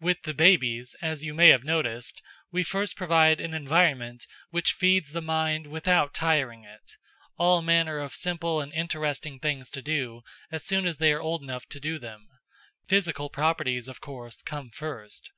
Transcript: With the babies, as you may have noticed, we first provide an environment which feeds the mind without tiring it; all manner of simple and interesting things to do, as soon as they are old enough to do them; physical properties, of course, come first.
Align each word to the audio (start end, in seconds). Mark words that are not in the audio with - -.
With 0.00 0.22
the 0.24 0.34
babies, 0.34 0.96
as 1.00 1.22
you 1.22 1.32
may 1.32 1.50
have 1.50 1.62
noticed, 1.62 2.20
we 2.50 2.64
first 2.64 2.96
provide 2.96 3.40
an 3.40 3.54
environment 3.54 4.26
which 4.50 4.72
feeds 4.72 5.12
the 5.12 5.22
mind 5.22 5.68
without 5.68 6.12
tiring 6.12 6.64
it; 6.64 6.96
all 7.38 7.62
manner 7.62 8.00
of 8.00 8.12
simple 8.12 8.60
and 8.60 8.72
interesting 8.72 9.38
things 9.38 9.70
to 9.70 9.80
do, 9.80 10.22
as 10.50 10.64
soon 10.64 10.86
as 10.88 10.98
they 10.98 11.12
are 11.12 11.20
old 11.22 11.44
enough 11.44 11.66
to 11.66 11.78
do 11.78 12.00
them; 12.00 12.26
physical 12.88 13.28
properties, 13.30 13.86
of 13.86 14.00
course, 14.00 14.42
come 14.42 14.70
first. 14.70 15.30